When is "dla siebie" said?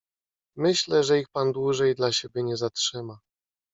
1.95-2.43